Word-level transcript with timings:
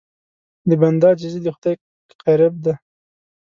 د 0.69 0.71
بنده 0.81 1.05
عاجزي 1.09 1.39
د 1.43 1.47
خدای 1.55 1.75
قرب 2.25 2.53
ده. 2.65 2.73